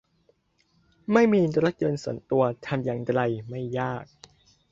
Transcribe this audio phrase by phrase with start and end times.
[1.13, 4.05] ไม่มีรถยนต์ส่วนตัวทำอย่างไรไม่ยาก